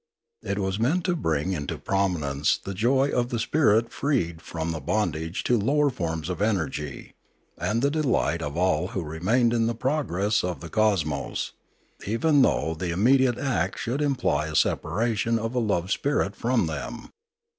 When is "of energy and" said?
6.27-7.83